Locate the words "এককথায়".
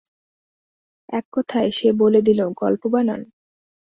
1.09-1.71